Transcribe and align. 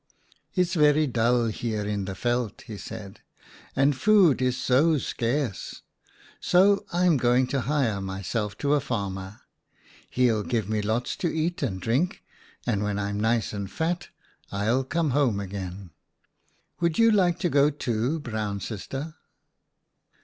"'It's 0.55 0.73
very 0.73 1.05
dull 1.05 1.45
here 1.45 1.85
in 1.85 2.05
the 2.05 2.15
veld,' 2.15 2.61
he 2.65 2.75
said,' 2.75 3.19
and 3.75 3.95
food 3.95 4.41
is 4.41 4.57
so 4.57 4.97
scarce, 4.97 5.83
so 6.39 6.87
I'm 6.91 7.17
going 7.17 7.45
to 7.49 7.61
hire 7.61 8.01
myself 8.01 8.57
to 8.65 8.73
a 8.73 8.79
farmer. 8.79 9.41
He'll 10.09 10.41
give 10.41 10.67
me 10.67 10.81
lots 10.81 11.15
to 11.17 11.27
eat 11.31 11.61
and 11.61 11.79
drink, 11.79 12.23
and 12.65 12.81
when 12.83 12.97
I'm 12.97 13.19
nice 13.19 13.53
and 13.53 13.69
fat 13.69 14.07
I'll 14.51 14.59
48 14.59 14.59
OUTA 14.59 14.59
KAREL'S 14.59 14.63
STORIES 14.63 14.89
come 14.89 15.09
home 15.11 15.39
again. 15.39 15.89
Would 16.79 16.97
you 16.97 17.11
like 17.11 17.37
to 17.37 17.49
go 17.49 17.69
too, 17.69 18.19
Brown 18.19 18.59
Sister?" 18.59 19.13